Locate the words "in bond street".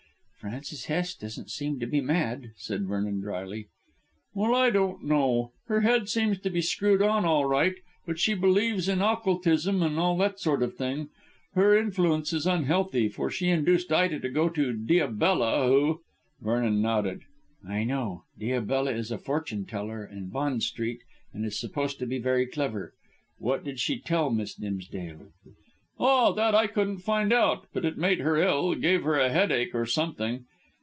20.03-21.03